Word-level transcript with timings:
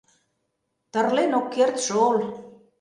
—Тырлен 0.91 1.31
ок 1.39 1.47
керт 1.53 1.77
шол... 1.87 2.17